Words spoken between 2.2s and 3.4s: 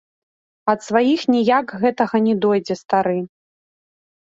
не дойдзе стары.